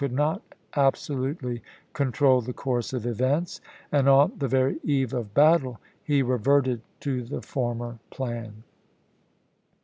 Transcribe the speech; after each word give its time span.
could 0.01 0.11
not 0.11 0.41
absolutely 0.75 1.61
control 1.93 2.41
the 2.41 2.53
course 2.53 2.91
of 2.91 3.05
events, 3.05 3.59
xxxi."' 3.59 3.61
Part 3.91 3.93
IT., 3.93 3.99
and 3.99 4.09
on 4.09 4.31
the 4.39 4.47
very 4.47 4.79
eve 4.83 5.13
of 5.13 5.35
battle 5.35 5.79
he 6.03 6.23
reverted 6.23 6.81
to 7.01 7.17
the 7.21 7.35
p. 7.35 7.35
32." 7.35 7.41
former 7.51 7.99
plan. 8.09 8.63